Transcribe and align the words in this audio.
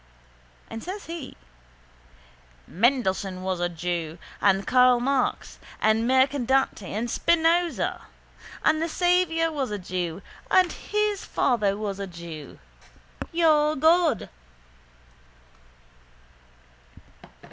And 0.67 0.83
says 0.83 1.05
he: 1.05 1.37
—Mendelssohn 2.65 3.43
was 3.43 3.59
a 3.59 3.69
jew 3.69 4.17
and 4.41 4.65
Karl 4.65 4.99
Marx 4.99 5.59
and 5.79 6.07
Mercadante 6.07 6.83
and 6.91 7.07
Spinoza. 7.07 8.01
And 8.63 8.81
the 8.81 8.89
Saviour 8.89 9.51
was 9.51 9.69
a 9.69 9.77
jew 9.77 10.23
and 10.49 10.71
his 10.71 11.23
father 11.23 11.77
was 11.77 11.99
a 11.99 12.07
jew. 12.07 12.57
Your 13.31 13.75
God. 13.75 14.27